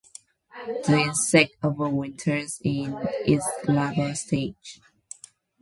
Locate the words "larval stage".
3.67-4.81